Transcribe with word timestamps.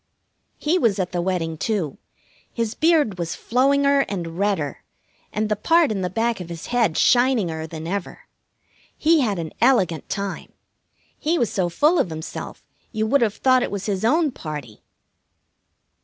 He 0.57 0.79
was 0.79 0.97
at 0.97 1.11
the 1.11 1.21
wedding, 1.21 1.59
too. 1.59 1.99
His 2.51 2.73
beard 2.73 3.19
was 3.19 3.35
flowinger 3.35 3.99
and 4.09 4.39
redder, 4.39 4.83
and 5.31 5.47
the 5.47 5.55
part 5.55 5.91
in 5.91 6.01
the 6.01 6.09
back 6.09 6.39
of 6.39 6.49
his 6.49 6.65
head 6.73 6.95
shininger 6.97 7.67
than 7.69 7.85
ever. 7.85 8.21
He 8.97 9.19
had 9.19 9.37
an 9.37 9.53
elegant 9.61 10.09
time. 10.09 10.53
He 11.19 11.37
was 11.37 11.51
so 11.51 11.69
full 11.69 11.99
of 11.99 12.09
himself 12.09 12.63
you 12.91 13.05
would 13.05 13.21
have 13.21 13.35
thought 13.35 13.61
it 13.61 13.69
was 13.69 13.85
his 13.85 14.03
own 14.03 14.31
party. 14.31 14.81